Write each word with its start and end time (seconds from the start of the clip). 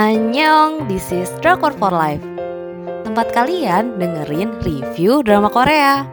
Annyeong, 0.00 0.88
this 0.88 1.12
is 1.12 1.28
Drakor 1.44 1.76
for 1.76 1.92
Life. 1.92 2.24
Tempat 3.04 3.36
kalian 3.36 4.00
dengerin 4.00 4.56
review 4.64 5.20
drama 5.20 5.52
Korea. 5.52 6.08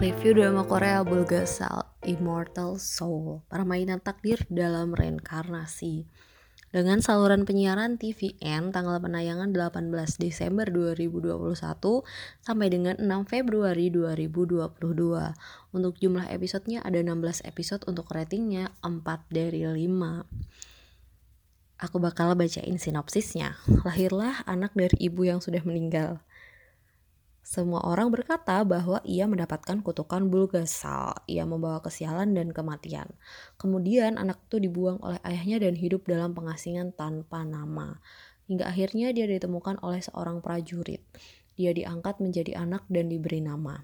Review 0.00 0.32
drama 0.32 0.64
Korea 0.64 1.04
Bulgasal 1.04 1.84
Immortal 2.08 2.80
Soul. 2.80 3.44
Permainan 3.52 4.00
takdir 4.00 4.40
dalam 4.48 4.96
reinkarnasi 4.96 6.08
dengan 6.70 7.02
saluran 7.02 7.42
penyiaran 7.42 7.98
TVN 7.98 8.70
tanggal 8.70 9.02
penayangan 9.02 9.50
18 9.50 9.90
Desember 10.22 10.70
2021 10.70 11.34
sampai 12.46 12.66
dengan 12.70 12.94
6 12.94 13.26
Februari 13.26 13.90
2022. 13.90 14.70
Untuk 15.74 15.94
jumlah 15.98 16.30
episodenya 16.30 16.86
ada 16.86 17.02
16 17.02 17.42
episode 17.42 17.82
untuk 17.90 18.06
ratingnya 18.14 18.70
4 18.86 19.02
dari 19.34 19.66
5. 19.66 20.22
Aku 21.80 21.96
bakal 21.98 22.38
bacain 22.38 22.78
sinopsisnya. 22.78 23.58
Lahirlah 23.82 24.46
anak 24.46 24.70
dari 24.78 24.94
ibu 25.02 25.26
yang 25.26 25.42
sudah 25.42 25.66
meninggal. 25.66 26.22
Semua 27.50 27.82
orang 27.82 28.14
berkata 28.14 28.62
bahwa 28.62 29.02
ia 29.02 29.26
mendapatkan 29.26 29.82
kutukan 29.82 30.30
bulgasal. 30.30 31.18
Ia 31.26 31.42
membawa 31.42 31.82
kesialan 31.82 32.30
dan 32.30 32.54
kematian. 32.54 33.10
Kemudian 33.58 34.22
anak 34.22 34.38
itu 34.46 34.62
dibuang 34.62 35.02
oleh 35.02 35.18
ayahnya 35.26 35.66
dan 35.66 35.74
hidup 35.74 36.06
dalam 36.06 36.30
pengasingan 36.30 36.94
tanpa 36.94 37.42
nama. 37.42 37.98
Hingga 38.46 38.70
akhirnya 38.70 39.10
dia 39.10 39.26
ditemukan 39.26 39.82
oleh 39.82 39.98
seorang 39.98 40.38
prajurit. 40.38 41.02
Dia 41.58 41.74
diangkat 41.74 42.22
menjadi 42.22 42.54
anak 42.54 42.86
dan 42.86 43.10
diberi 43.10 43.42
nama. 43.42 43.82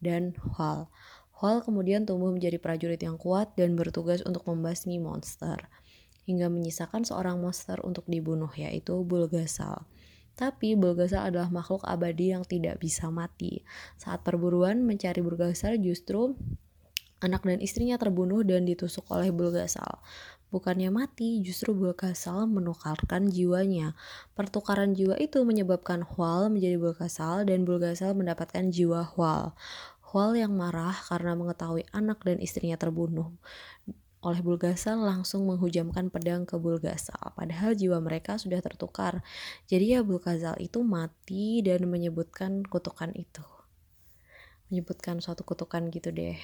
Dan 0.00 0.32
Hwal. 0.56 0.88
Hwal 1.36 1.60
kemudian 1.68 2.08
tumbuh 2.08 2.32
menjadi 2.32 2.56
prajurit 2.56 3.04
yang 3.04 3.20
kuat 3.20 3.52
dan 3.60 3.76
bertugas 3.76 4.24
untuk 4.24 4.48
membasmi 4.48 4.96
monster. 4.96 5.60
Hingga 6.24 6.48
menyisakan 6.48 7.04
seorang 7.04 7.44
monster 7.44 7.76
untuk 7.84 8.08
dibunuh 8.08 8.56
yaitu 8.56 9.04
Bulgasal. 9.04 9.84
Tapi 10.32 10.74
Bulgasar 10.74 11.28
adalah 11.28 11.52
makhluk 11.52 11.84
abadi 11.84 12.32
yang 12.32 12.42
tidak 12.48 12.80
bisa 12.80 13.12
mati. 13.12 13.60
Saat 14.00 14.24
perburuan 14.24 14.80
mencari 14.82 15.20
Bulgasar 15.20 15.76
justru 15.76 16.32
anak 17.22 17.46
dan 17.46 17.62
istrinya 17.62 17.94
terbunuh 18.00 18.42
dan 18.42 18.66
ditusuk 18.66 19.06
oleh 19.12 19.30
Bulgasal. 19.30 20.02
Bukannya 20.52 20.92
mati, 20.92 21.40
justru 21.40 21.72
Bulgasal 21.72 22.44
menukarkan 22.44 23.32
jiwanya. 23.32 23.96
Pertukaran 24.36 24.92
jiwa 24.92 25.16
itu 25.16 25.40
menyebabkan 25.48 26.04
Hwal 26.04 26.52
menjadi 26.52 26.76
Bulgasal 26.76 27.48
dan 27.48 27.64
Bulgasal 27.64 28.12
mendapatkan 28.12 28.68
jiwa 28.68 29.00
Hwal. 29.16 29.56
Hwal 30.12 30.36
yang 30.36 30.52
marah 30.52 30.92
karena 31.08 31.32
mengetahui 31.32 31.88
anak 31.96 32.20
dan 32.20 32.36
istrinya 32.36 32.76
terbunuh 32.76 33.32
oleh 34.22 34.38
Bulgasal 34.38 35.02
langsung 35.02 35.50
menghujamkan 35.50 36.06
pedang 36.06 36.46
ke 36.46 36.54
Bulgasal. 36.54 37.34
Padahal 37.34 37.74
jiwa 37.74 37.98
mereka 37.98 38.38
sudah 38.38 38.62
tertukar. 38.62 39.26
Jadi 39.66 39.98
ya 39.98 40.06
Bulgasal 40.06 40.54
itu 40.62 40.78
mati 40.86 41.58
dan 41.66 41.90
menyebutkan 41.90 42.62
kutukan 42.62 43.10
itu. 43.18 43.42
Menyebutkan 44.70 45.18
suatu 45.18 45.42
kutukan 45.42 45.90
gitu 45.90 46.14
deh. 46.14 46.38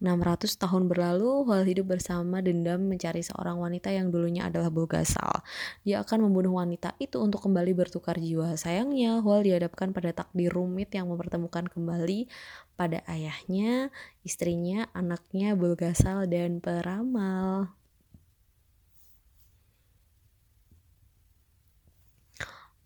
600 0.00 0.56
tahun 0.56 0.88
berlalu, 0.88 1.44
Hwal 1.44 1.68
hidup 1.68 1.92
bersama 1.92 2.40
dendam 2.40 2.80
mencari 2.88 3.20
seorang 3.20 3.60
wanita 3.60 3.92
yang 3.92 4.08
dulunya 4.08 4.48
adalah 4.48 4.72
Bulgasal. 4.72 5.44
Dia 5.84 6.00
akan 6.00 6.24
membunuh 6.24 6.56
wanita 6.56 6.96
itu 6.96 7.20
untuk 7.20 7.44
kembali 7.44 7.76
bertukar 7.76 8.16
jiwa. 8.16 8.56
Sayangnya, 8.56 9.20
Hwal 9.20 9.44
dihadapkan 9.44 9.92
pada 9.92 10.16
takdir 10.16 10.48
rumit 10.48 10.88
yang 10.96 11.12
mempertemukan 11.12 11.68
kembali 11.68 12.32
pada 12.80 13.04
ayahnya, 13.12 13.92
istrinya, 14.24 14.88
anaknya, 14.96 15.52
Bulgasal, 15.52 16.24
dan 16.24 16.64
peramal. 16.64 17.79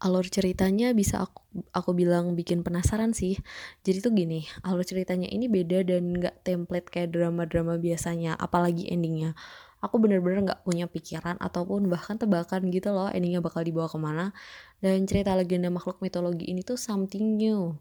Alur 0.04 0.28
ceritanya 0.28 0.92
bisa 0.92 1.24
aku 1.24 1.64
aku 1.72 1.96
bilang 1.96 2.36
bikin 2.36 2.60
penasaran 2.60 3.16
sih 3.16 3.40
jadi 3.80 4.04
tuh 4.04 4.12
gini 4.12 4.44
alur 4.60 4.84
ceritanya 4.84 5.24
ini 5.32 5.48
beda 5.48 5.80
dan 5.88 6.12
nggak 6.20 6.44
template 6.44 6.92
kayak 6.92 7.16
drama-drama 7.16 7.80
biasanya 7.80 8.36
apalagi 8.36 8.84
endingnya 8.92 9.32
aku 9.80 9.96
bener-bener 9.96 10.44
nggak 10.44 10.60
punya 10.60 10.84
pikiran 10.84 11.40
ataupun 11.40 11.88
bahkan 11.88 12.20
tebakan 12.20 12.68
gitu 12.68 12.92
loh 12.92 13.08
endingnya 13.08 13.40
bakal 13.40 13.64
dibawa 13.64 13.88
ke 13.88 13.96
mana 13.96 14.36
dan 14.84 15.08
cerita 15.08 15.32
legenda 15.32 15.72
makhluk 15.72 16.04
mitologi 16.04 16.52
ini 16.52 16.60
tuh 16.60 16.76
something 16.76 17.40
new 17.40 17.72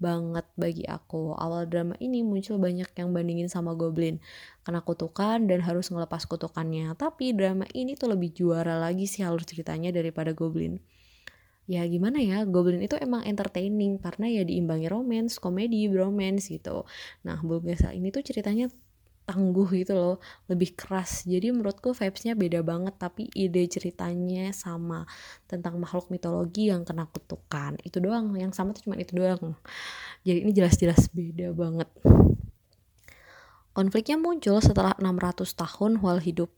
banget 0.00 0.48
bagi 0.56 0.88
aku. 0.88 1.36
Awal 1.36 1.68
drama 1.68 1.92
ini 2.00 2.24
muncul 2.24 2.56
banyak 2.56 2.88
yang 2.96 3.12
bandingin 3.12 3.52
sama 3.52 3.76
Goblin. 3.76 4.16
Kena 4.64 4.80
kutukan 4.80 5.44
dan 5.44 5.60
harus 5.60 5.92
ngelepas 5.92 6.24
kutukannya. 6.24 6.96
Tapi 6.96 7.36
drama 7.36 7.68
ini 7.76 8.00
tuh 8.00 8.16
lebih 8.16 8.32
juara 8.32 8.80
lagi 8.80 9.04
sih 9.04 9.20
alur 9.20 9.44
ceritanya 9.44 9.92
daripada 9.92 10.32
Goblin 10.32 10.80
ya 11.70 11.86
gimana 11.86 12.18
ya 12.18 12.42
Goblin 12.42 12.82
itu 12.82 12.98
emang 12.98 13.22
entertaining 13.22 14.02
karena 14.02 14.26
ya 14.26 14.42
diimbangi 14.42 14.90
romance, 14.90 15.38
komedi, 15.38 15.86
bromance 15.86 16.50
gitu. 16.50 16.82
Nah 17.22 17.38
Bulgasa 17.46 17.94
ini 17.94 18.10
tuh 18.10 18.26
ceritanya 18.26 18.66
tangguh 19.30 19.70
gitu 19.78 19.94
loh, 19.94 20.16
lebih 20.50 20.74
keras. 20.74 21.22
Jadi 21.22 21.54
menurutku 21.54 21.94
vibesnya 21.94 22.34
beda 22.34 22.66
banget 22.66 22.98
tapi 22.98 23.30
ide 23.38 23.62
ceritanya 23.70 24.50
sama 24.50 25.06
tentang 25.46 25.78
makhluk 25.78 26.10
mitologi 26.10 26.74
yang 26.74 26.82
kena 26.82 27.06
kutukan. 27.06 27.78
Itu 27.86 28.02
doang, 28.02 28.34
yang 28.34 28.50
sama 28.50 28.74
tuh 28.74 28.90
cuma 28.90 28.98
itu 28.98 29.14
doang. 29.14 29.54
Jadi 30.26 30.42
ini 30.42 30.50
jelas-jelas 30.50 31.06
beda 31.14 31.54
banget. 31.54 31.86
Konfliknya 33.70 34.18
muncul 34.18 34.58
setelah 34.58 34.98
600 34.98 35.54
tahun 35.54 36.02
Hwal 36.02 36.18
hidup 36.18 36.50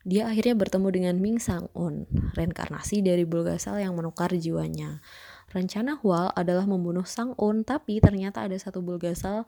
dia 0.00 0.24
akhirnya 0.24 0.56
bertemu 0.56 0.88
dengan 0.88 1.14
Ming 1.20 1.36
Sang-un, 1.36 2.08
reinkarnasi 2.32 3.04
dari 3.04 3.28
Bulgasal 3.28 3.84
yang 3.84 3.92
menukar 3.92 4.32
jiwanya. 4.32 5.04
Rencana 5.50 5.98
Hwal 6.00 6.32
adalah 6.32 6.64
membunuh 6.64 7.04
Sang-un, 7.04 7.66
tapi 7.66 8.00
ternyata 8.00 8.46
ada 8.46 8.56
satu 8.56 8.80
Bulgasal 8.80 9.44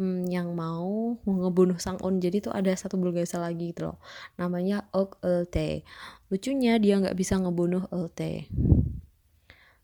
hmm, 0.00 0.32
yang 0.32 0.54
mau 0.56 1.18
ngebunuh 1.28 1.76
Sang-un. 1.76 2.22
Jadi 2.24 2.48
tuh 2.48 2.54
ada 2.54 2.72
satu 2.72 2.96
Bulgasal 2.96 3.44
lagi 3.44 3.76
gitu 3.76 3.92
loh. 3.92 3.98
Namanya 4.40 4.88
Ok 4.96 5.20
Elte. 5.20 5.84
Lucunya 6.32 6.80
dia 6.80 6.96
nggak 6.96 7.18
bisa 7.18 7.36
ngebunuh 7.36 7.84
Elte. 7.92 8.48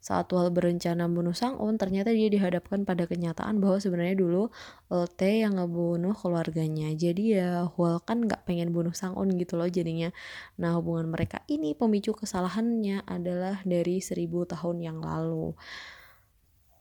Saat 0.09 0.33
Wal 0.33 0.49
berencana 0.49 1.05
membunuh 1.05 1.37
Sang-un, 1.37 1.77
ternyata 1.77 2.17
dia 2.17 2.33
dihadapkan 2.33 2.89
pada 2.89 3.05
kenyataan 3.05 3.61
bahwa 3.61 3.77
sebenarnya 3.77 4.17
dulu 4.17 4.49
T 4.89 5.45
yang 5.45 5.61
ngebunuh 5.61 6.17
keluarganya. 6.17 6.89
Jadi 6.97 7.37
ya 7.37 7.69
Wal 7.77 8.01
kan 8.01 8.25
nggak 8.25 8.49
pengen 8.49 8.73
bunuh 8.73 8.97
Sang-un 8.97 9.37
gitu 9.37 9.61
loh 9.61 9.69
jadinya. 9.69 10.09
Nah 10.57 10.81
hubungan 10.81 11.13
mereka 11.13 11.45
ini 11.53 11.77
pemicu 11.77 12.17
kesalahannya 12.17 13.05
adalah 13.05 13.61
dari 13.69 14.01
seribu 14.01 14.49
tahun 14.49 14.81
yang 14.81 15.05
lalu. 15.05 15.53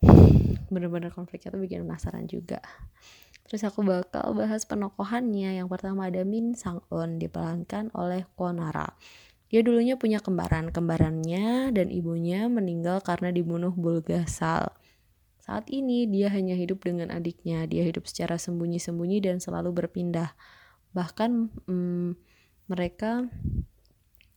Bener-bener 0.72 1.12
konfliknya 1.12 1.52
tuh 1.52 1.60
bikin 1.60 1.84
penasaran 1.84 2.24
juga. 2.24 2.64
Terus 3.44 3.60
aku 3.60 3.84
bakal 3.84 4.32
bahas 4.32 4.64
penokohannya. 4.64 5.60
Yang 5.60 5.68
pertama 5.68 6.08
ada 6.08 6.24
Min 6.24 6.56
Sang-un 6.56 7.20
diperankan 7.20 7.92
oleh 7.92 8.24
Konara. 8.40 8.88
Dia 9.48 9.64
dulunya 9.64 9.96
punya 9.96 10.20
kembaran. 10.20 10.68
Kembarannya 10.68 11.72
dan 11.72 11.88
ibunya 11.88 12.46
meninggal 12.52 13.00
karena 13.00 13.32
dibunuh 13.32 13.72
Bulgasal. 13.72 14.72
Saat 15.40 15.72
ini 15.72 16.04
dia 16.04 16.28
hanya 16.28 16.52
hidup 16.52 16.84
dengan 16.84 17.08
adiknya. 17.08 17.64
Dia 17.64 17.80
hidup 17.80 18.04
secara 18.04 18.36
sembunyi-sembunyi 18.36 19.24
dan 19.24 19.40
selalu 19.40 19.72
berpindah. 19.72 20.36
Bahkan 20.92 21.30
hmm, 21.64 22.10
mereka 22.68 23.24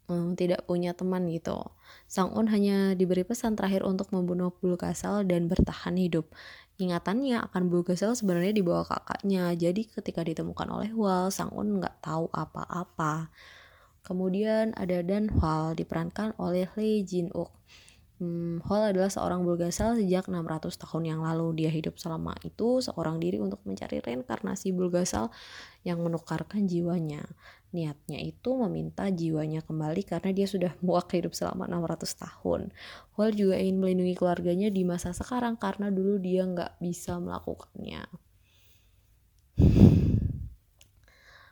hmm, 0.08 0.40
tidak 0.40 0.64
punya 0.64 0.96
teman 0.96 1.28
gitu. 1.28 1.60
Sang 2.08 2.32
Un 2.32 2.48
hanya 2.48 2.96
diberi 2.96 3.28
pesan 3.28 3.60
terakhir 3.60 3.84
untuk 3.84 4.12
membunuh 4.16 4.56
Bulgasal 4.64 5.28
dan 5.28 5.52
bertahan 5.52 6.00
hidup. 6.00 6.32
Ingatannya 6.80 7.44
akan 7.52 7.68
Bulgasal 7.68 8.16
sebenarnya 8.16 8.56
dibawa 8.56 8.88
kakaknya. 8.88 9.52
Jadi 9.60 9.92
ketika 9.92 10.24
ditemukan 10.24 10.68
oleh 10.72 10.96
Wal, 10.96 11.28
Sang 11.36 11.52
Un 11.52 11.84
nggak 11.84 12.00
tahu 12.00 12.32
apa-apa. 12.32 13.28
Kemudian 14.12 14.76
ada 14.76 15.00
Dan 15.08 15.32
Hwal 15.32 15.72
diperankan 15.72 16.36
oleh 16.36 16.68
Lee 16.76 17.00
Jin 17.08 17.32
Wook. 17.32 17.56
Hmm, 18.20 18.60
Hwal 18.68 18.92
adalah 18.92 19.08
seorang 19.08 19.48
Bulgasal 19.48 19.96
sejak 19.96 20.28
600 20.28 20.68
tahun 20.76 21.16
yang 21.16 21.24
lalu. 21.24 21.64
Dia 21.64 21.72
hidup 21.72 21.96
selama 21.96 22.36
itu 22.44 22.84
seorang 22.84 23.24
diri 23.24 23.40
untuk 23.40 23.64
mencari 23.64 24.04
reinkarnasi 24.04 24.76
Bulgasal 24.76 25.32
yang 25.88 26.04
menukarkan 26.04 26.68
jiwanya. 26.68 27.24
Niatnya 27.72 28.20
itu 28.20 28.52
meminta 28.60 29.08
jiwanya 29.08 29.64
kembali 29.64 30.04
karena 30.04 30.36
dia 30.36 30.44
sudah 30.44 30.76
muak 30.84 31.08
hidup 31.16 31.32
selama 31.32 31.72
600 31.72 32.12
tahun. 32.20 32.76
Hwal 33.16 33.32
juga 33.32 33.64
ingin 33.64 33.80
melindungi 33.80 34.20
keluarganya 34.20 34.68
di 34.68 34.84
masa 34.84 35.16
sekarang 35.16 35.56
karena 35.56 35.88
dulu 35.88 36.20
dia 36.20 36.44
nggak 36.44 36.84
bisa 36.84 37.16
melakukannya. 37.16 38.12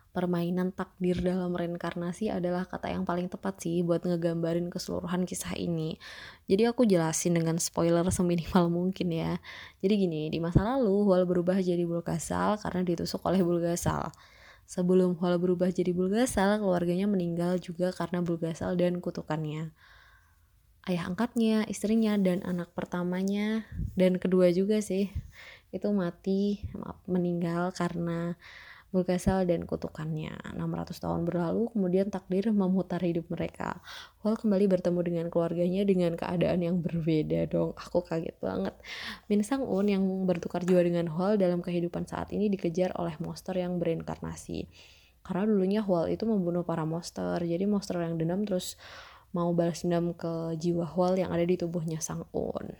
Permainan 0.09 0.73
takdir 0.73 1.21
dalam 1.21 1.53
reinkarnasi 1.53 2.33
adalah 2.33 2.65
kata 2.65 2.89
yang 2.89 3.05
paling 3.05 3.29
tepat 3.29 3.61
sih 3.61 3.85
buat 3.85 4.01
ngegambarin 4.01 4.73
keseluruhan 4.73 5.29
kisah 5.29 5.53
ini. 5.53 6.01
Jadi 6.49 6.65
aku 6.65 6.89
jelasin 6.89 7.37
dengan 7.37 7.61
spoiler 7.61 8.05
seminimal 8.09 8.67
mungkin 8.77 9.13
ya. 9.13 9.37
Jadi 9.85 9.93
gini, 9.95 10.21
di 10.33 10.41
masa 10.41 10.65
lalu 10.65 11.05
Hual 11.05 11.29
berubah 11.29 11.61
jadi 11.61 11.85
Bulgasal 11.85 12.57
karena 12.57 12.81
ditusuk 12.81 13.21
oleh 13.23 13.45
Bulgasal. 13.45 14.09
Sebelum 14.69 15.17
Hual 15.17 15.37
berubah 15.37 15.69
jadi 15.69 15.93
Bulgasal, 15.93 16.57
keluarganya 16.57 17.05
meninggal 17.05 17.61
juga 17.61 17.93
karena 17.93 18.25
Bulgasal 18.25 18.77
dan 18.77 19.01
kutukannya. 19.01 19.73
Ayah 20.89 21.05
angkatnya, 21.05 21.69
istrinya, 21.69 22.17
dan 22.17 22.41
anak 22.41 22.73
pertamanya, 22.73 23.69
dan 23.93 24.17
kedua 24.17 24.49
juga 24.49 24.81
sih, 24.81 25.13
itu 25.69 25.85
mati, 25.93 26.65
maaf, 26.73 26.97
meninggal 27.05 27.69
karena 27.77 28.33
Bulgasal 28.89 29.45
dan 29.45 29.69
kutukannya. 29.69 30.33
600 30.57 30.97
tahun 30.97 31.21
berlalu, 31.29 31.69
kemudian 31.69 32.09
takdir 32.09 32.49
memutar 32.49 32.97
hidup 33.05 33.29
mereka. 33.29 33.77
Wal 34.25 34.33
kembali 34.33 34.65
bertemu 34.65 34.99
dengan 35.05 35.25
keluarganya 35.29 35.85
dengan 35.85 36.17
keadaan 36.17 36.65
yang 36.65 36.81
berbeda 36.81 37.45
dong. 37.53 37.77
Aku 37.77 38.01
kaget 38.01 38.33
banget. 38.41 38.73
Min 39.29 39.45
Sang 39.45 39.61
Un 39.61 39.85
yang 39.85 40.01
bertukar 40.25 40.65
jiwa 40.65 40.81
dengan 40.81 41.05
Hwal 41.05 41.37
dalam 41.37 41.61
kehidupan 41.61 42.09
saat 42.09 42.33
ini 42.33 42.49
dikejar 42.49 42.97
oleh 42.97 43.13
monster 43.21 43.53
yang 43.53 43.77
berinkarnasi. 43.77 44.65
Karena 45.21 45.45
dulunya 45.45 45.85
Hwal 45.85 46.09
itu 46.09 46.25
membunuh 46.25 46.65
para 46.65 46.81
monster. 46.81 47.37
Jadi 47.45 47.69
monster 47.69 48.01
yang 48.01 48.17
dendam 48.17 48.41
terus 48.41 48.73
mau 49.29 49.53
balas 49.53 49.85
dendam 49.85 50.17
ke 50.17 50.57
jiwa 50.57 50.89
Hwal 50.89 51.21
yang 51.21 51.29
ada 51.29 51.45
di 51.45 51.61
tubuhnya 51.61 52.01
Sang 52.01 52.25
Un. 52.33 52.73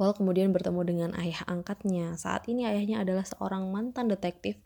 Wal 0.00 0.16
kemudian 0.16 0.48
bertemu 0.48 0.80
dengan 0.80 1.10
ayah 1.20 1.44
angkatnya. 1.44 2.16
Saat 2.16 2.48
ini 2.48 2.64
ayahnya 2.64 3.04
adalah 3.04 3.28
seorang 3.28 3.68
mantan 3.68 4.08
detektif 4.08 4.56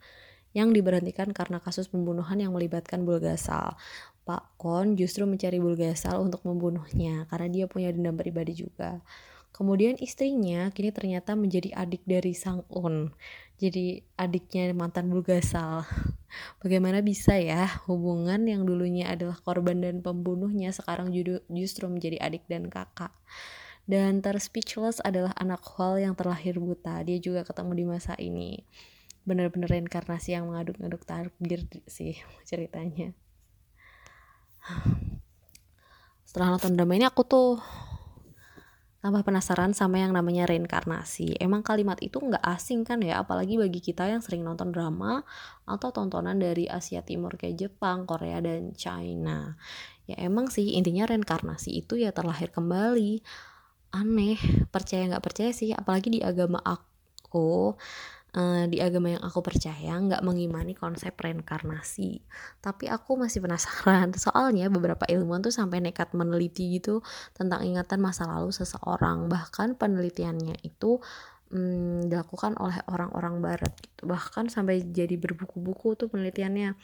yang 0.55 0.71
diberhentikan 0.71 1.35
karena 1.35 1.59
kasus 1.59 1.91
pembunuhan 1.91 2.39
yang 2.39 2.55
melibatkan 2.55 3.03
Bulgasal. 3.03 3.75
Pak 4.23 4.55
Kon 4.55 4.95
justru 4.95 5.27
mencari 5.27 5.59
Bulgasal 5.59 6.23
untuk 6.23 6.47
membunuhnya 6.47 7.27
karena 7.27 7.51
dia 7.51 7.67
punya 7.67 7.91
dendam 7.91 8.15
pribadi 8.15 8.55
juga. 8.55 9.03
Kemudian 9.51 9.99
istrinya 9.99 10.71
kini 10.71 10.95
ternyata 10.95 11.35
menjadi 11.35 11.83
adik 11.83 12.07
dari 12.07 12.31
Sang 12.31 12.63
Un. 12.71 13.11
Jadi 13.59 14.07
adiknya 14.15 14.71
mantan 14.71 15.11
Bulgasal. 15.11 15.83
Bagaimana 16.63 17.03
bisa 17.03 17.35
ya 17.43 17.67
hubungan 17.91 18.47
yang 18.47 18.63
dulunya 18.63 19.11
adalah 19.11 19.35
korban 19.43 19.83
dan 19.83 19.99
pembunuhnya 19.99 20.71
sekarang 20.71 21.11
justru 21.51 21.91
menjadi 21.91 22.23
adik 22.23 22.47
dan 22.47 22.71
kakak. 22.71 23.11
Dan 23.85 24.25
ter 24.25 24.41
speechless 24.41 24.97
adalah 25.05 25.37
anak 25.37 25.61
Hwal 25.61 26.01
yang 26.01 26.17
terlahir 26.17 26.57
buta. 26.57 27.05
Dia 27.05 27.21
juga 27.21 27.45
ketemu 27.45 27.73
di 27.77 27.85
masa 27.85 28.17
ini. 28.17 28.65
Bener-bener 29.29 29.69
reinkarnasi 29.69 30.37
yang 30.37 30.49
mengaduk-aduk 30.49 31.05
takdir 31.05 31.69
sih 31.85 32.17
ceritanya. 32.49 33.13
Setelah 36.25 36.57
nonton 36.57 36.73
drama 36.81 36.97
ini 36.97 37.05
aku 37.05 37.23
tuh 37.29 37.61
tambah 39.05 39.21
penasaran 39.21 39.77
sama 39.77 40.01
yang 40.01 40.17
namanya 40.17 40.49
reinkarnasi. 40.49 41.37
Emang 41.37 41.61
kalimat 41.61 42.01
itu 42.01 42.17
nggak 42.17 42.41
asing 42.41 42.89
kan 42.89 43.05
ya, 43.05 43.21
apalagi 43.21 43.61
bagi 43.61 43.85
kita 43.85 44.09
yang 44.09 44.25
sering 44.25 44.41
nonton 44.41 44.73
drama 44.73 45.21
atau 45.69 45.93
tontonan 45.93 46.41
dari 46.41 46.65
Asia 46.65 47.05
Timur 47.05 47.37
kayak 47.37 47.69
Jepang, 47.69 48.09
Korea, 48.09 48.41
dan 48.41 48.73
China. 48.73 49.61
Ya 50.09 50.17
emang 50.25 50.49
sih 50.49 50.73
intinya 50.73 51.05
reinkarnasi 51.05 51.85
itu 51.85 52.01
ya 52.01 52.17
terlahir 52.17 52.49
kembali 52.49 53.21
aneh 53.95 54.37
percaya 54.75 55.07
nggak 55.07 55.25
percaya 55.25 55.51
sih 55.55 55.71
apalagi 55.71 56.11
di 56.11 56.21
agama 56.21 56.59
aku 56.59 57.79
uh, 58.35 58.65
di 58.69 58.83
agama 58.83 59.15
yang 59.15 59.23
aku 59.23 59.41
percaya 59.41 59.95
nggak 59.95 60.23
mengimani 60.27 60.75
konsep 60.75 61.15
reinkarnasi. 61.15 62.21
Tapi 62.59 62.91
aku 62.91 63.17
masih 63.17 63.41
penasaran 63.41 64.11
soalnya 64.25 64.69
beberapa 64.69 65.07
ilmuwan 65.07 65.41
tuh 65.41 65.55
sampai 65.55 65.81
nekat 65.81 66.13
meneliti 66.13 66.77
gitu 66.77 67.01
tentang 67.33 67.63
ingatan 67.63 68.03
masa 68.03 68.27
lalu 68.29 68.51
seseorang. 68.51 69.31
Bahkan 69.31 69.79
penelitiannya 69.79 70.61
itu 70.67 70.99
hmm, 71.55 72.11
dilakukan 72.11 72.59
oleh 72.59 72.83
orang-orang 72.91 73.41
barat 73.41 73.73
gitu. 73.79 74.11
Bahkan 74.11 74.51
sampai 74.51 74.83
jadi 74.85 75.15
berbuku-buku 75.17 75.95
tuh 75.95 76.11
penelitiannya 76.11 76.75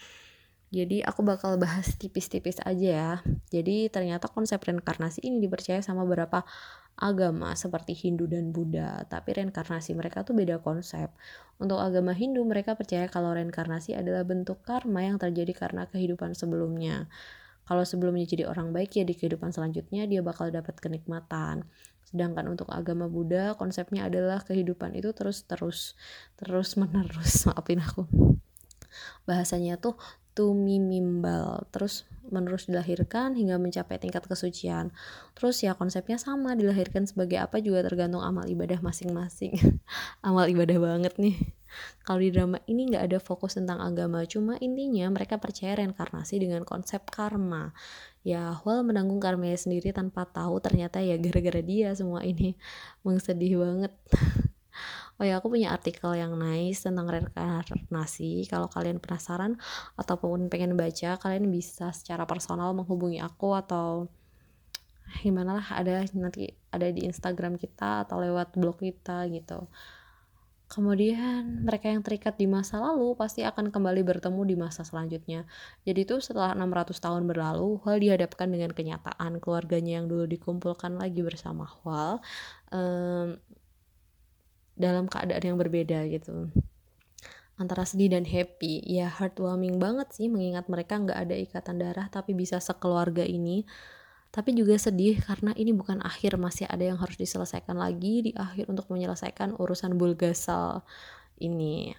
jadi 0.70 1.02
aku 1.02 1.26
bakal 1.26 1.58
bahas 1.58 1.98
tipis-tipis 1.98 2.62
aja 2.62 2.88
ya. 2.88 3.10
Jadi 3.50 3.90
ternyata 3.90 4.30
konsep 4.30 4.62
reinkarnasi 4.62 5.26
ini 5.26 5.42
dipercaya 5.42 5.82
sama 5.82 6.06
beberapa 6.06 6.46
agama 6.94 7.58
seperti 7.58 7.96
Hindu 7.96 8.30
dan 8.30 8.54
Buddha, 8.54 9.02
tapi 9.10 9.34
reinkarnasi 9.34 9.98
mereka 9.98 10.22
tuh 10.22 10.38
beda 10.38 10.62
konsep. 10.62 11.10
Untuk 11.58 11.82
agama 11.82 12.14
Hindu 12.14 12.46
mereka 12.46 12.78
percaya 12.78 13.10
kalau 13.10 13.34
reinkarnasi 13.34 13.98
adalah 13.98 14.22
bentuk 14.22 14.62
karma 14.62 15.02
yang 15.02 15.18
terjadi 15.18 15.50
karena 15.58 15.90
kehidupan 15.90 16.38
sebelumnya. 16.38 17.10
Kalau 17.66 17.82
sebelumnya 17.82 18.26
jadi 18.26 18.46
orang 18.46 18.70
baik 18.70 18.94
ya 18.98 19.04
di 19.06 19.14
kehidupan 19.18 19.50
selanjutnya 19.50 20.06
dia 20.06 20.22
bakal 20.22 20.54
dapat 20.54 20.78
kenikmatan. 20.78 21.66
Sedangkan 22.06 22.46
untuk 22.46 22.70
agama 22.70 23.10
Buddha 23.10 23.58
konsepnya 23.58 24.06
adalah 24.06 24.42
kehidupan 24.42 24.94
itu 24.94 25.10
terus-terus 25.14 25.98
terus 26.38 26.70
menerus. 26.78 27.42
Maafin 27.50 27.82
aku. 27.82 28.06
Bahasanya 29.26 29.78
tuh 29.78 29.94
tumimimbal 30.40 31.68
terus 31.68 32.08
menerus 32.32 32.64
dilahirkan 32.64 33.36
hingga 33.36 33.60
mencapai 33.60 34.00
tingkat 34.00 34.24
kesucian. 34.24 34.94
Terus 35.36 35.60
ya 35.60 35.76
konsepnya 35.76 36.16
sama 36.16 36.56
dilahirkan 36.56 37.04
sebagai 37.04 37.36
apa 37.42 37.60
juga 37.60 37.84
tergantung 37.84 38.24
amal 38.24 38.48
ibadah 38.48 38.80
masing-masing. 38.80 39.52
Amal 40.26 40.48
ibadah 40.48 40.78
banget 40.80 41.18
nih. 41.20 41.36
Kalau 42.02 42.18
di 42.18 42.30
drama 42.32 42.58
ini 42.66 42.88
nggak 42.90 43.04
ada 43.12 43.18
fokus 43.20 43.54
tentang 43.54 43.78
agama 43.78 44.26
cuma 44.26 44.58
intinya 44.58 45.06
mereka 45.12 45.38
percaya 45.38 45.78
reinkarnasi 45.78 46.40
dengan 46.40 46.64
konsep 46.64 47.04
karma. 47.10 47.76
Ya 48.24 48.56
Wal 48.64 48.86
menanggung 48.86 49.20
karmanya 49.20 49.58
sendiri 49.58 49.92
tanpa 49.92 50.24
tahu 50.24 50.58
ternyata 50.62 51.02
ya 51.02 51.20
gara-gara 51.20 51.60
dia 51.60 51.92
semua 51.92 52.24
ini. 52.24 52.56
Mengsedih 53.04 53.60
banget 53.60 53.92
Oh 55.20 55.24
ya, 55.28 55.36
aku 55.36 55.52
punya 55.52 55.68
artikel 55.76 56.16
yang 56.16 56.32
nice 56.40 56.88
tentang 56.88 57.04
reinkarnasi. 57.04 58.48
Kalau 58.48 58.72
kalian 58.72 59.04
penasaran 59.04 59.60
ataupun 60.00 60.48
pengen 60.48 60.80
baca, 60.80 61.20
kalian 61.20 61.52
bisa 61.52 61.92
secara 61.92 62.24
personal 62.24 62.72
menghubungi 62.72 63.20
aku 63.20 63.52
atau 63.52 64.08
gimana 65.20 65.60
lah 65.60 65.66
ada 65.76 66.06
nanti 66.16 66.48
ada 66.72 66.88
di 66.88 67.04
Instagram 67.04 67.60
kita 67.60 68.08
atau 68.08 68.16
lewat 68.24 68.56
blog 68.56 68.80
kita 68.80 69.28
gitu. 69.28 69.68
Kemudian 70.70 71.66
mereka 71.66 71.90
yang 71.90 72.00
terikat 72.00 72.38
di 72.38 72.46
masa 72.46 72.78
lalu 72.78 73.18
pasti 73.18 73.42
akan 73.42 73.74
kembali 73.74 74.06
bertemu 74.06 74.40
di 74.46 74.54
masa 74.54 74.86
selanjutnya. 74.86 75.42
Jadi 75.82 76.06
itu 76.06 76.22
setelah 76.22 76.54
600 76.54 76.94
tahun 76.94 77.26
berlalu, 77.26 77.82
Hwal 77.82 77.98
dihadapkan 77.98 78.46
dengan 78.48 78.70
kenyataan 78.70 79.42
keluarganya 79.42 79.98
yang 80.00 80.06
dulu 80.06 80.30
dikumpulkan 80.30 80.94
lagi 80.94 81.26
bersama 81.26 81.66
Hwal. 81.66 82.22
Um, 82.70 83.42
dalam 84.80 85.06
keadaan 85.06 85.44
yang 85.44 85.58
berbeda 85.60 86.08
gitu. 86.08 86.48
Antara 87.60 87.84
sedih 87.84 88.16
dan 88.16 88.24
happy 88.24 88.80
ya 88.88 89.12
heartwarming 89.12 89.76
banget 89.76 90.08
sih 90.16 90.32
mengingat 90.32 90.72
mereka 90.72 90.96
nggak 90.96 91.18
ada 91.28 91.36
ikatan 91.36 91.76
darah 91.76 92.08
tapi 92.08 92.32
bisa 92.32 92.56
sekeluarga 92.56 93.20
ini. 93.20 93.68
Tapi 94.32 94.56
juga 94.56 94.78
sedih 94.80 95.20
karena 95.20 95.52
ini 95.58 95.76
bukan 95.76 96.00
akhir 96.00 96.40
masih 96.40 96.64
ada 96.70 96.86
yang 96.86 96.96
harus 96.96 97.18
diselesaikan 97.20 97.76
lagi 97.76 98.30
di 98.30 98.32
akhir 98.32 98.70
untuk 98.72 98.88
menyelesaikan 98.88 99.58
urusan 99.60 100.00
Bulgasal 100.00 100.86
ini. 101.36 101.92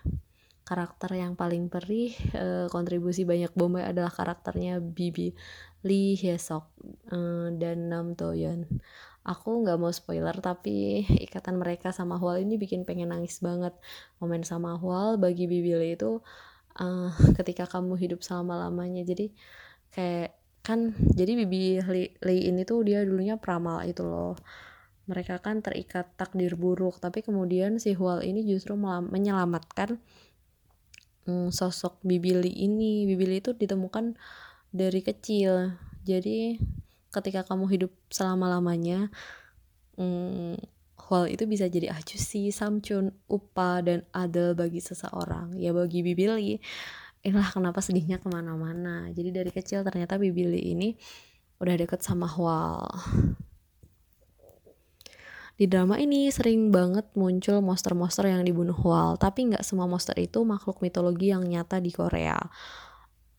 Karakter 0.65 1.11
yang 1.19 1.35
paling 1.35 1.67
perih 1.67 2.15
e, 2.31 2.71
kontribusi 2.71 3.27
banyak 3.27 3.51
Bombay 3.51 3.83
adalah 3.83 4.07
karakternya 4.07 4.79
Bibi 4.79 5.35
Lee 5.83 6.15
Hyesok 6.15 6.71
e, 7.11 7.19
dan 7.59 7.91
Nam 7.91 8.15
Toyon 8.15 8.63
aku 9.21 9.61
nggak 9.61 9.77
mau 9.77 9.93
spoiler 9.93 10.33
tapi 10.41 11.01
ikatan 11.25 11.57
mereka 11.61 11.93
sama 11.93 12.17
Hwal 12.17 12.41
ini 12.41 12.57
bikin 12.57 12.83
pengen 12.85 13.13
nangis 13.13 13.41
banget. 13.41 13.73
Momen 14.17 14.41
sama 14.41 14.77
Hwal 14.77 15.21
bagi 15.21 15.45
Bibili 15.45 15.93
itu 15.93 16.21
uh, 16.81 17.09
ketika 17.37 17.69
kamu 17.69 17.97
hidup 17.97 18.25
selama 18.25 18.67
lamanya 18.67 19.05
jadi 19.05 19.29
kayak 19.91 20.33
kan 20.61 20.93
jadi 21.17 21.41
Bibi 21.41 21.81
Lee 22.21 22.41
ini 22.45 22.61
tuh 22.63 22.85
dia 22.85 23.01
dulunya 23.01 23.37
pramal 23.37 23.85
itu 23.85 24.05
loh. 24.05 24.37
Mereka 25.09 25.41
kan 25.41 25.65
terikat 25.65 26.13
takdir 26.15 26.53
buruk 26.55 27.01
tapi 27.01 27.25
kemudian 27.25 27.81
si 27.81 27.97
Hwal 27.97 28.21
ini 28.25 28.45
justru 28.45 28.77
menyelamatkan 28.77 29.97
um, 31.25 31.49
sosok 31.49 32.01
Bibi 32.05 32.37
Lee 32.37 32.57
ini. 32.69 33.05
Bibi 33.09 33.25
Lee 33.25 33.41
itu 33.41 33.53
ditemukan 33.53 34.17
dari 34.71 35.01
kecil. 35.01 35.77
Jadi 36.01 36.57
ketika 37.11 37.43
kamu 37.43 37.67
hidup 37.67 37.91
selama-lamanya 38.07 39.11
hmm, 39.99 40.57
Hwal 41.11 41.27
itu 41.27 41.43
bisa 41.43 41.67
jadi 41.67 41.91
acusi, 41.91 42.55
samcun, 42.55 43.11
upa, 43.27 43.83
dan 43.83 44.07
adel 44.15 44.55
bagi 44.55 44.79
seseorang. 44.79 45.59
Ya 45.59 45.75
bagi 45.75 46.07
Bibili, 46.07 46.63
inilah 47.19 47.51
kenapa 47.51 47.83
sedihnya 47.83 48.15
ke 48.21 48.31
mana-mana. 48.31 49.11
Jadi 49.11 49.35
dari 49.35 49.51
kecil 49.51 49.83
ternyata 49.83 50.15
Bibili 50.15 50.71
ini 50.71 50.95
udah 51.59 51.75
deket 51.75 51.99
sama 51.99 52.31
Hwal. 52.31 52.87
Di 55.59 55.67
Di 55.67 55.69
drama 55.69 55.99
ini 55.99 56.31
sering 56.31 56.71
banget 56.71 57.11
muncul 57.13 57.59
monster-monster 57.59 58.31
yang 58.31 58.47
dibunuh 58.47 58.77
Hwal, 58.77 59.19
tapi 59.19 59.51
nggak 59.51 59.67
semua 59.67 59.91
monster 59.91 60.15
itu 60.15 60.39
makhluk 60.47 60.79
mitologi 60.79 61.35
yang 61.35 61.43
nyata 61.43 61.83
di 61.83 61.91
Korea 61.91 62.39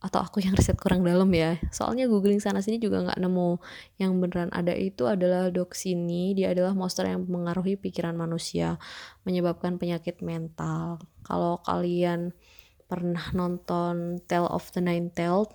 atau 0.03 0.19
aku 0.19 0.43
yang 0.43 0.59
riset 0.59 0.75
kurang 0.75 1.07
dalam 1.07 1.31
ya. 1.31 1.63
Soalnya 1.71 2.11
googling 2.11 2.43
sana 2.43 2.59
sini 2.59 2.83
juga 2.83 3.07
nggak 3.07 3.23
nemu. 3.23 3.63
Yang 4.03 4.13
beneran 4.19 4.51
ada 4.51 4.75
itu 4.75 5.07
adalah 5.07 5.49
Doxini 5.55 6.35
dia 6.35 6.51
adalah 6.51 6.75
monster 6.75 7.07
yang 7.07 7.23
mengaruhi 7.31 7.79
pikiran 7.79 8.19
manusia 8.19 8.83
menyebabkan 9.23 9.79
penyakit 9.79 10.19
mental. 10.19 10.99
Kalau 11.23 11.63
kalian 11.63 12.35
pernah 12.91 13.31
nonton 13.33 14.21
Tale 14.27 14.51
of 14.51 14.69
the 14.75 14.83
Nine 14.83 15.15
Tailed 15.15 15.55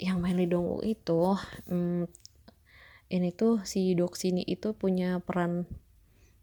yang 0.00 0.18
main 0.24 0.36
Lee 0.36 0.48
Dong 0.48 0.80
itu 0.84 1.36
hmm, 1.68 2.08
ini 3.08 3.28
tuh 3.32 3.64
si 3.64 3.92
Doxini 3.96 4.44
itu 4.44 4.72
punya 4.72 5.20
peran 5.20 5.64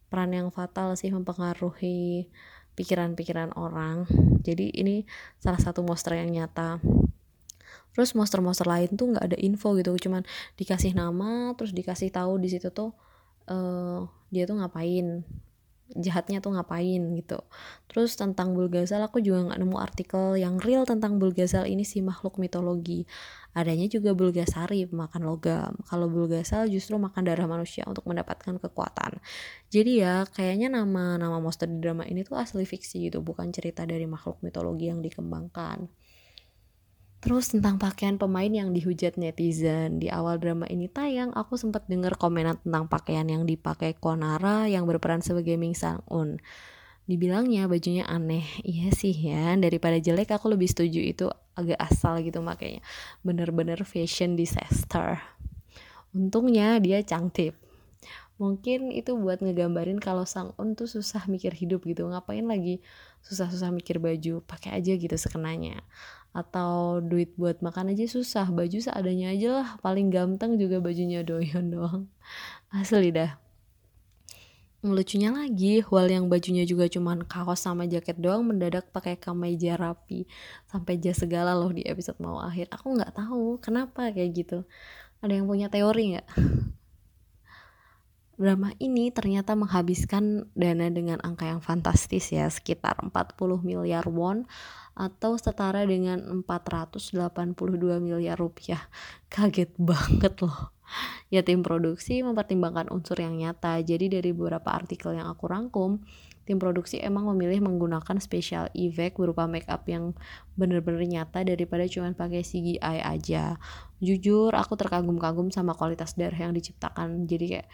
peran 0.10 0.32
yang 0.34 0.50
fatal 0.54 0.94
sih 0.96 1.12
mempengaruhi 1.12 2.30
pikiran-pikiran 2.75 3.55
orang. 3.55 4.05
Jadi 4.44 4.72
ini 4.75 5.08
salah 5.41 5.60
satu 5.60 5.82
monster 5.82 6.15
yang 6.20 6.29
nyata. 6.32 6.79
Terus 7.96 8.12
monster-monster 8.12 8.67
lain 8.67 8.91
tuh 9.00 9.15
nggak 9.15 9.25
ada 9.32 9.38
info 9.39 9.72
gitu 9.79 9.96
cuman 9.96 10.27
dikasih 10.60 10.91
nama 10.91 11.55
terus 11.55 11.72
dikasih 11.72 12.12
tahu 12.12 12.36
di 12.44 12.51
situ 12.51 12.67
tuh 12.75 12.91
uh, 13.48 14.03
dia 14.27 14.44
tuh 14.44 14.60
ngapain 14.60 15.24
jahatnya 15.94 16.42
tuh 16.42 16.58
ngapain 16.58 17.01
gitu. 17.13 17.39
Terus 17.86 18.18
tentang 18.18 18.58
Bulgazal 18.58 19.06
aku 19.06 19.22
juga 19.22 19.46
nggak 19.51 19.60
nemu 19.62 19.77
artikel 19.77 20.34
yang 20.42 20.58
real 20.58 20.84
tentang 20.89 21.22
Bulgazal 21.22 21.70
ini 21.70 21.86
si 21.86 22.01
makhluk 22.01 22.42
mitologi. 22.42 23.06
Adanya 23.56 23.88
juga 23.88 24.12
Bulgasari 24.12 24.84
pemakan 24.84 25.22
logam. 25.24 25.74
Kalau 25.88 26.12
Bulgazal 26.12 26.68
justru 26.68 27.00
makan 27.00 27.24
darah 27.24 27.48
manusia 27.48 27.88
untuk 27.88 28.04
mendapatkan 28.10 28.60
kekuatan. 28.60 29.22
Jadi 29.70 30.04
ya 30.04 30.27
kayaknya 30.27 30.74
nama 30.74 31.15
nama 31.15 31.38
monster 31.39 31.70
di 31.70 31.80
drama 31.80 32.04
ini 32.04 32.25
tuh 32.27 32.36
asli 32.36 32.68
fiksi 32.68 33.08
gitu 33.08 33.24
bukan 33.24 33.54
cerita 33.56 33.88
dari 33.88 34.04
makhluk 34.10 34.44
mitologi 34.44 34.92
yang 34.92 35.00
dikembangkan 35.00 35.88
Terus 37.25 37.50
tentang 37.50 37.82
pakaian 37.82 38.22
pemain 38.22 38.46
yang 38.46 38.70
dihujat 38.70 39.17
netizen 39.17 39.98
di 39.98 40.13
awal 40.13 40.38
drama 40.38 40.70
ini 40.70 40.86
tayang, 40.86 41.34
aku 41.34 41.58
sempat 41.58 41.89
dengar 41.89 42.22
komenan 42.22 42.62
tentang 42.62 42.86
pakaian 42.86 43.25
yang 43.25 43.50
dipakai 43.50 43.98
Konara 43.98 44.70
yang 44.70 44.86
berperan 44.86 45.25
sebagai 45.25 45.58
Ming 45.58 45.74
Sang 45.74 46.05
Un. 46.05 46.38
Dibilangnya 47.10 47.65
bajunya 47.65 48.05
aneh, 48.05 48.46
iya 48.62 48.94
sih 48.94 49.10
ya. 49.10 49.58
Daripada 49.58 49.98
jelek, 49.98 50.38
aku 50.38 50.53
lebih 50.53 50.70
setuju 50.70 51.01
itu 51.01 51.25
agak 51.58 51.82
asal 51.82 52.22
gitu 52.22 52.46
makanya. 52.46 52.86
Bener-bener 53.25 53.82
fashion 53.89 54.38
disaster. 54.38 55.17
Untungnya 56.13 56.77
dia 56.77 57.01
cantik. 57.01 57.58
Mungkin 58.38 58.94
itu 58.94 59.17
buat 59.17 59.41
ngegambarin 59.41 59.98
kalau 59.98 60.29
Sang 60.29 60.53
Un 60.62 60.77
tuh 60.77 60.86
susah 60.86 61.25
mikir 61.25 61.58
hidup 61.58 61.89
gitu. 61.89 62.05
Ngapain 62.05 62.46
lagi 62.46 62.86
susah-susah 63.25 63.74
mikir 63.74 63.98
baju, 63.98 64.46
pakai 64.46 64.77
aja 64.77 64.94
gitu 64.94 65.17
sekenanya 65.17 65.82
atau 66.36 67.00
duit 67.00 67.32
buat 67.39 67.63
makan 67.63 67.96
aja 67.96 68.04
susah 68.12 68.51
baju 68.51 68.75
seadanya 68.75 69.32
aja 69.32 69.63
lah 69.63 69.70
paling 69.80 70.12
gampang 70.12 70.60
juga 70.60 70.84
bajunya 70.84 71.24
doyan 71.24 71.72
doang. 71.74 72.12
Asli 72.75 73.15
dah. 73.15 73.39
Lucunya 74.86 75.34
lagi 75.34 75.82
wal 75.89 76.12
yang 76.12 76.30
bajunya 76.30 76.62
juga 76.62 76.86
cuman 76.86 77.25
kaos 77.25 77.63
sama 77.63 77.89
jaket 77.89 78.22
doang 78.22 78.46
mendadak 78.46 78.86
pakai 78.92 79.18
kemeja 79.18 79.80
rapi. 79.80 80.27
Sampai 80.70 81.01
jas 81.01 81.24
segala 81.24 81.58
loh 81.58 81.72
di 81.74 81.82
episode 81.88 82.20
mau 82.22 82.38
akhir. 82.38 82.70
Aku 82.70 82.94
nggak 82.94 83.15
tahu 83.15 83.58
kenapa 83.63 84.13
kayak 84.13 84.46
gitu. 84.46 84.60
Ada 85.25 85.42
yang 85.42 85.50
punya 85.50 85.74
teori 85.74 86.20
nggak 86.20 86.27
drama 88.36 88.75
ini 88.84 89.12
ternyata 89.12 89.56
menghabiskan 89.56 90.51
dana 90.56 90.88
dengan 90.92 91.24
angka 91.24 91.48
yang 91.48 91.63
fantastis 91.63 92.32
ya 92.36 92.51
sekitar 92.51 93.00
40 93.00 93.12
miliar 93.63 94.04
won 94.12 94.44
atau 94.96 95.36
setara 95.36 95.84
dengan 95.84 96.44
482 96.48 97.20
miliar 98.00 98.39
rupiah. 98.39 98.88
Kaget 99.27 99.75
banget 99.75 100.39
loh. 100.44 100.72
Ya 101.34 101.42
tim 101.42 101.65
produksi 101.65 102.22
mempertimbangkan 102.22 102.88
unsur 102.94 103.20
yang 103.20 103.36
nyata. 103.36 103.82
Jadi 103.82 104.08
dari 104.08 104.32
beberapa 104.32 104.72
artikel 104.72 105.18
yang 105.18 105.27
aku 105.27 105.50
rangkum, 105.50 106.00
tim 106.46 106.62
produksi 106.62 107.01
emang 107.01 107.27
memilih 107.34 107.60
menggunakan 107.65 108.22
special 108.22 108.70
effect 108.77 109.18
berupa 109.18 109.50
make 109.50 109.68
up 109.68 109.84
yang 109.89 110.13
bener-bener 110.56 111.04
nyata 111.04 111.42
daripada 111.44 111.84
cuma 111.89 112.13
pakai 112.13 112.46
CGI 112.46 113.01
aja. 113.01 113.58
Jujur 114.00 114.54
aku 114.54 114.77
terkagum-kagum 114.77 115.50
sama 115.50 115.74
kualitas 115.74 116.13
darah 116.13 116.38
yang 116.38 116.54
diciptakan. 116.54 117.25
Jadi 117.25 117.58
kayak 117.60 117.68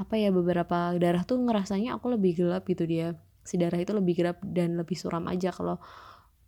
apa 0.00 0.16
ya 0.16 0.32
beberapa 0.32 0.96
darah 0.96 1.28
tuh 1.28 1.36
ngerasanya 1.44 2.00
aku 2.00 2.16
lebih 2.16 2.40
gelap 2.40 2.64
gitu 2.64 2.88
dia. 2.88 3.20
Si 3.44 3.60
darah 3.60 3.76
itu 3.76 3.92
lebih 3.92 4.24
gelap 4.24 4.40
dan 4.40 4.80
lebih 4.80 4.96
suram 4.96 5.28
aja 5.28 5.52
kalau 5.52 5.76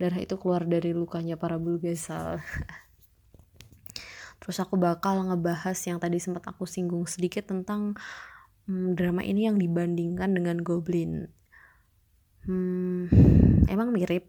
darah 0.01 0.19
itu 0.19 0.35
keluar 0.41 0.65
dari 0.65 0.97
lukanya 0.97 1.37
para 1.39 1.61
bulgasal 1.61 2.43
terus 4.43 4.59
aku 4.59 4.75
bakal 4.75 5.23
ngebahas 5.23 5.79
yang 5.87 6.03
tadi 6.03 6.19
sempat 6.19 6.43
aku 6.51 6.67
singgung 6.67 7.07
sedikit 7.07 7.47
tentang 7.47 7.95
hmm, 8.67 8.99
drama 8.99 9.23
ini 9.23 9.47
yang 9.47 9.55
dibandingkan 9.55 10.35
dengan 10.35 10.59
Goblin. 10.59 11.31
Hmm, 12.43 13.07
emang 13.71 13.95
mirip 13.95 14.27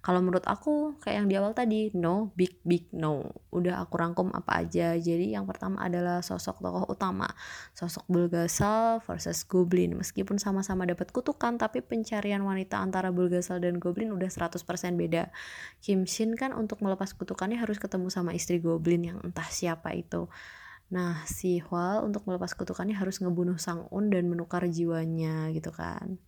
kalau 0.00 0.24
menurut 0.24 0.44
aku 0.48 0.96
kayak 1.00 1.24
yang 1.24 1.28
di 1.28 1.34
awal 1.36 1.52
tadi 1.52 1.92
no 1.92 2.32
big 2.34 2.60
big 2.64 2.88
no. 2.96 3.28
Udah 3.52 3.80
aku 3.84 3.96
rangkum 3.96 4.32
apa 4.32 4.64
aja. 4.64 4.96
Jadi 4.96 5.32
yang 5.32 5.44
pertama 5.44 5.84
adalah 5.84 6.20
sosok 6.20 6.60
tokoh 6.60 6.84
utama. 6.88 7.28
Sosok 7.76 8.04
Bulgasal 8.08 9.00
versus 9.04 9.44
Goblin. 9.44 9.96
Meskipun 9.96 10.40
sama-sama 10.40 10.84
dapat 10.88 11.12
kutukan 11.12 11.56
tapi 11.60 11.80
pencarian 11.84 12.44
wanita 12.44 12.80
antara 12.80 13.12
Bulgasal 13.12 13.60
dan 13.60 13.80
Goblin 13.80 14.12
udah 14.12 14.28
100% 14.28 14.60
beda. 14.96 15.32
Kim 15.80 16.04
Shin 16.04 16.36
kan 16.36 16.56
untuk 16.56 16.80
melepas 16.84 17.12
kutukannya 17.12 17.60
harus 17.60 17.76
ketemu 17.80 18.08
sama 18.12 18.32
istri 18.36 18.60
Goblin 18.60 19.02
yang 19.14 19.18
entah 19.24 19.48
siapa 19.48 19.92
itu. 19.92 20.28
Nah, 20.86 21.26
si 21.26 21.58
Hwal 21.58 22.06
untuk 22.06 22.22
melepas 22.30 22.54
kutukannya 22.54 22.94
harus 22.94 23.18
ngebunuh 23.18 23.58
Sang 23.58 23.90
Un 23.90 24.06
dan 24.06 24.30
menukar 24.30 24.62
jiwanya 24.70 25.50
gitu 25.50 25.74
kan. 25.74 26.22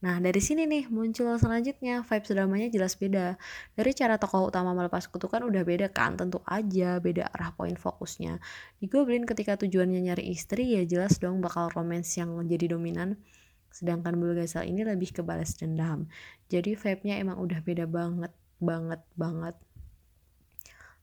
Nah, 0.00 0.16
dari 0.16 0.40
sini 0.40 0.64
nih 0.64 0.88
muncul 0.88 1.36
selanjutnya 1.36 2.00
vibes 2.00 2.32
dramanya 2.32 2.72
jelas 2.72 2.96
beda. 2.96 3.36
Dari 3.76 3.92
cara 3.92 4.16
tokoh 4.16 4.48
utama 4.48 4.72
melepas 4.72 5.04
kutukan 5.12 5.44
udah 5.44 5.60
beda 5.60 5.92
kan, 5.92 6.16
tentu 6.16 6.40
aja 6.48 6.96
beda 6.96 7.28
arah 7.28 7.52
poin 7.52 7.76
fokusnya. 7.76 8.40
Di 8.80 8.88
Goblin 8.88 9.28
ketika 9.28 9.60
tujuannya 9.60 10.00
nyari 10.00 10.32
istri 10.32 10.72
ya 10.72 10.88
jelas 10.88 11.20
dong 11.20 11.44
bakal 11.44 11.68
romance 11.76 12.16
yang 12.16 12.32
jadi 12.48 12.72
dominan. 12.72 13.20
Sedangkan 13.68 14.16
Bulgasal 14.16 14.64
ini 14.64 14.88
lebih 14.88 15.12
ke 15.12 15.20
balas 15.20 15.52
dendam. 15.60 16.08
Jadi 16.48 16.80
vibe-nya 16.80 17.20
emang 17.20 17.36
udah 17.36 17.60
beda 17.60 17.84
banget, 17.84 18.32
banget, 18.56 19.04
banget. 19.20 19.54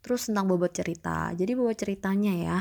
Terus 0.07 0.31
tentang 0.31 0.47
bobot 0.47 0.71
cerita. 0.71 1.35
Jadi 1.35 1.51
bobot 1.51 1.75
ceritanya 1.75 2.31
ya, 2.31 2.59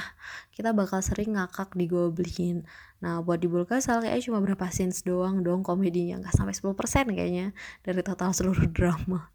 kita 0.50 0.74
bakal 0.74 0.98
sering 0.98 1.38
ngakak 1.38 1.78
di 1.78 1.86
Goblin. 1.86 2.66
Nah, 2.98 3.22
buat 3.22 3.38
di 3.38 3.46
Bulkasal 3.46 4.02
kayaknya 4.02 4.26
cuma 4.26 4.42
berapa 4.42 4.66
scenes 4.66 5.06
doang 5.06 5.46
dong 5.46 5.62
komedinya. 5.62 6.18
Nggak 6.18 6.34
sampai 6.34 6.58
10% 6.58 7.06
kayaknya 7.14 7.54
dari 7.86 8.02
total 8.02 8.34
seluruh 8.34 8.66
drama. 8.66 9.30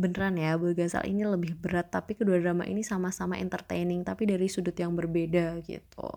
Beneran 0.00 0.40
ya, 0.40 0.56
Bulgasal 0.56 1.04
ini 1.04 1.28
lebih 1.28 1.60
berat. 1.60 1.92
Tapi 1.92 2.16
kedua 2.16 2.40
drama 2.40 2.64
ini 2.64 2.80
sama-sama 2.80 3.36
entertaining. 3.36 4.00
Tapi 4.00 4.24
dari 4.32 4.48
sudut 4.48 4.72
yang 4.72 4.96
berbeda 4.96 5.60
gitu. 5.68 6.08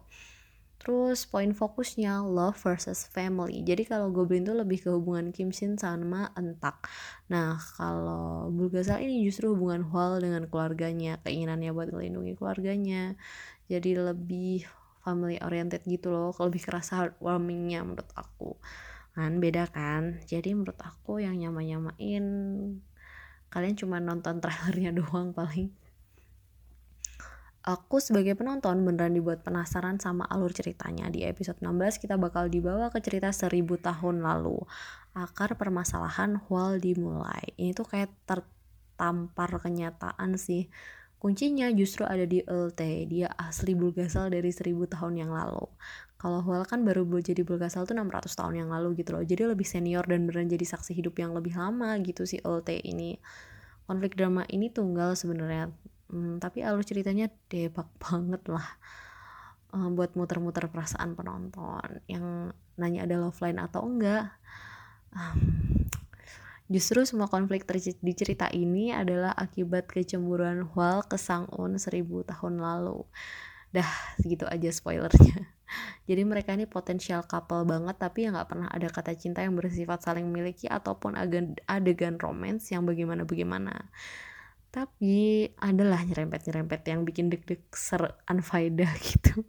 Terus 0.85 1.25
poin 1.25 1.49
fokusnya 1.49 2.21
love 2.29 2.61
versus 2.61 3.09
family. 3.09 3.65
Jadi 3.65 3.89
kalau 3.89 4.13
Goblin 4.13 4.45
tuh 4.45 4.53
lebih 4.53 4.85
ke 4.85 4.93
hubungan 4.93 5.33
Kim 5.33 5.49
Shin 5.49 5.81
sama 5.81 6.29
Entak. 6.37 6.77
Nah 7.25 7.57
kalau 7.73 8.53
Bulgasal 8.53 9.01
ini 9.01 9.25
justru 9.25 9.57
hubungan 9.57 9.81
Hwal 9.89 10.21
dengan 10.21 10.45
keluarganya, 10.45 11.17
keinginannya 11.25 11.73
buat 11.73 11.89
melindungi 11.89 12.37
keluarganya. 12.37 13.17
Jadi 13.65 13.97
lebih 13.97 14.69
family 15.01 15.41
oriented 15.41 15.81
gitu 15.89 16.13
loh, 16.13 16.29
lebih 16.37 16.61
kerasa 16.61 17.01
heartwarmingnya 17.01 17.81
menurut 17.81 18.11
aku. 18.13 18.53
Kan 19.17 19.41
beda 19.41 19.65
kan. 19.73 20.21
Jadi 20.29 20.53
menurut 20.53 20.77
aku 20.85 21.17
yang 21.17 21.33
nyama-nyamain 21.41 22.25
kalian 23.49 23.73
cuma 23.73 23.97
nonton 23.97 24.37
trailernya 24.37 24.93
doang 25.01 25.33
paling 25.33 25.73
aku 27.65 27.97
sebagai 27.97 28.37
penonton 28.37 28.85
beneran 28.85 29.17
dibuat 29.17 29.41
penasaran 29.41 29.97
sama 29.97 30.29
alur 30.29 30.53
ceritanya. 30.53 31.09
Di 31.09 31.25
episode 31.25 31.57
16 31.65 31.97
kita 31.97 32.15
bakal 32.15 32.45
dibawa 32.47 32.93
ke 32.93 33.01
cerita 33.01 33.33
seribu 33.33 33.81
tahun 33.81 34.21
lalu. 34.21 34.61
Akar 35.17 35.57
permasalahan 35.57 36.37
Hual 36.45 36.77
dimulai. 36.77 37.57
Ini 37.57 37.73
tuh 37.73 37.89
kayak 37.89 38.13
tertampar 38.29 39.57
kenyataan 39.57 40.37
sih. 40.37 40.69
Kuncinya 41.17 41.65
justru 41.73 42.05
ada 42.05 42.29
di 42.29 42.45
LT. 42.45 43.09
Dia 43.09 43.33
asli 43.33 43.73
Bulgasal 43.73 44.29
dari 44.29 44.53
seribu 44.53 44.85
tahun 44.85 45.25
yang 45.25 45.33
lalu. 45.33 45.65
Kalau 46.21 46.45
Hual 46.45 46.69
kan 46.69 46.85
baru 46.85 47.01
jadi 47.17 47.41
Bulgasal 47.41 47.89
tuh 47.89 47.97
600 47.97 48.29
tahun 48.29 48.53
yang 48.61 48.69
lalu 48.69 49.01
gitu 49.01 49.17
loh. 49.17 49.25
Jadi 49.25 49.41
lebih 49.49 49.65
senior 49.65 50.05
dan 50.05 50.29
beneran 50.29 50.53
jadi 50.53 50.69
saksi 50.69 50.93
hidup 50.93 51.17
yang 51.17 51.33
lebih 51.33 51.57
lama 51.57 51.97
gitu 52.05 52.29
si 52.29 52.37
LT 52.45 52.85
ini. 52.85 53.17
Konflik 53.89 54.13
drama 54.13 54.45
ini 54.53 54.69
tunggal 54.69 55.17
sebenarnya 55.17 55.73
hmm, 56.11 56.41
tapi 56.43 56.61
alur 56.65 56.83
ceritanya 56.83 57.31
debak 57.47 57.89
banget 58.03 58.43
lah 58.51 58.67
uh, 59.73 59.89
buat 59.93 60.13
muter-muter 60.13 60.67
perasaan 60.69 61.13
penonton 61.13 62.03
yang 62.09 62.51
nanya 62.75 63.07
ada 63.07 63.21
love 63.21 63.39
line 63.39 63.61
atau 63.61 63.87
enggak 63.87 64.35
um, 65.15 65.65
Justru 66.65 67.05
semua 67.05 67.29
konflik 67.29 67.61
di 68.01 68.13
cerita 68.17 68.49
ini 68.49 68.89
adalah 68.89 69.37
akibat 69.37 69.85
kecemburuan 69.85 70.65
Hwal 70.73 71.05
ke 71.05 71.13
Sang-un 71.13 71.77
seribu 71.77 72.25
tahun 72.25 72.57
lalu. 72.57 73.05
Dah, 73.69 73.85
segitu 74.17 74.49
aja 74.49 74.73
spoilernya. 74.73 75.45
Jadi 76.09 76.21
mereka 76.25 76.57
ini 76.57 76.65
potensial 76.65 77.21
couple 77.29 77.69
banget 77.69 78.01
tapi 78.01 78.25
ya 78.25 78.33
nggak 78.33 78.49
pernah 78.49 78.69
ada 78.73 78.89
kata 78.89 79.13
cinta 79.13 79.45
yang 79.45 79.53
bersifat 79.53 80.01
saling 80.01 80.25
memiliki 80.25 80.65
ataupun 80.65 81.13
adegan 81.69 82.17
romance 82.17 82.73
yang 82.73 82.81
bagaimana-bagaimana. 82.89 83.93
Tapi 84.75 85.47
adalah 85.63 86.03
nyerempet-nyerempet 86.03 86.83
yang 86.91 87.07
bikin 87.07 87.31
deg-deg 87.31 87.63
ser 87.71 88.19
unfaedah 88.27 88.91
gitu. 89.07 89.47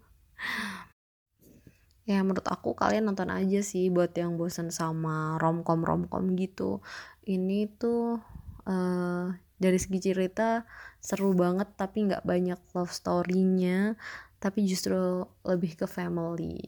Ya 2.06 2.22
menurut 2.22 2.46
aku 2.46 2.78
kalian 2.78 3.10
nonton 3.10 3.34
aja 3.34 3.58
sih 3.66 3.90
buat 3.90 4.14
yang 4.14 4.38
bosan 4.38 4.70
sama 4.70 5.34
romcom 5.42 5.82
romcom 5.82 6.38
gitu. 6.38 6.78
Ini 7.26 7.74
tuh 7.74 8.22
uh, 8.70 9.34
dari 9.58 9.78
segi 9.82 9.98
cerita 9.98 10.62
seru 11.02 11.34
banget 11.34 11.74
tapi 11.74 12.06
nggak 12.06 12.22
banyak 12.22 12.62
love 12.78 12.94
story-nya 12.94 13.98
tapi 14.38 14.62
justru 14.62 15.26
lebih 15.42 15.74
ke 15.74 15.90
family. 15.90 16.62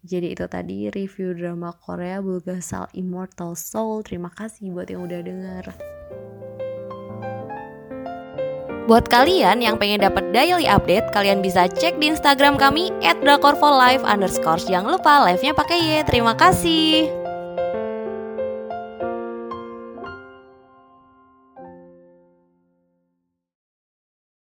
Jadi 0.00 0.32
itu 0.32 0.48
tadi 0.48 0.88
review 0.88 1.36
drama 1.36 1.76
Korea 1.76 2.24
Bulgasal 2.24 2.88
Immortal 2.96 3.52
Soul. 3.52 4.00
Terima 4.08 4.32
kasih 4.32 4.72
buat 4.72 4.88
yang 4.88 5.04
udah 5.04 5.20
denger 5.20 5.97
Buat 8.88 9.12
kalian 9.12 9.60
yang 9.60 9.76
pengen 9.76 10.00
dapat 10.00 10.32
daily 10.32 10.64
update, 10.64 11.12
kalian 11.12 11.44
bisa 11.44 11.68
cek 11.68 12.00
di 12.00 12.08
Instagram 12.08 12.56
kami 12.56 12.88
@drakorfolive_. 13.20 14.00
Jangan 14.64 14.96
lupa 14.96 15.28
live-nya 15.28 15.52
pakai 15.52 15.76
Y. 15.76 16.08
Terima 16.08 16.32
kasih. 16.32 17.17